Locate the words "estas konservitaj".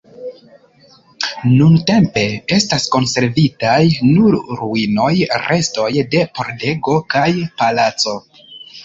2.57-3.77